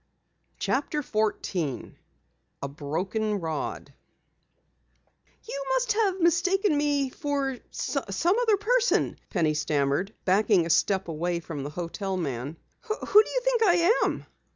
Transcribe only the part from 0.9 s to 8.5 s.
14 A BROKEN ROD "You must have mistaken me for some